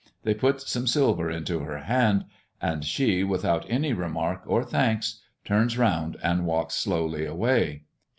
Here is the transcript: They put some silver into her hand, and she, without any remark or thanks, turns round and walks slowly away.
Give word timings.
They 0.23 0.33
put 0.33 0.61
some 0.61 0.87
silver 0.87 1.29
into 1.29 1.59
her 1.59 1.77
hand, 1.83 2.25
and 2.59 2.83
she, 2.83 3.23
without 3.23 3.67
any 3.69 3.93
remark 3.93 4.41
or 4.47 4.63
thanks, 4.63 5.21
turns 5.45 5.77
round 5.77 6.17
and 6.23 6.47
walks 6.47 6.73
slowly 6.73 7.23
away. 7.23 7.83